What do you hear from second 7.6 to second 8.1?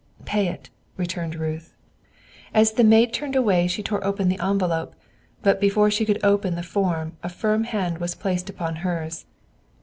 hand